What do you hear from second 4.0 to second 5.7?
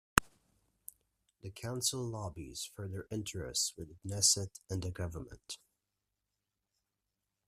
Knesset and the government.